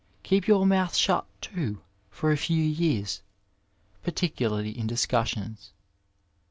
Keep 0.23 0.47
your 0.47 0.65
mouth 0.65 0.95
shut 0.95 1.27
too, 1.41 1.81
for 2.09 2.31
a 2.31 2.35
few 2.35 2.63
years, 2.63 3.21
particularly 4.01 4.75
in 4.75 4.87
discussions. 4.87 5.73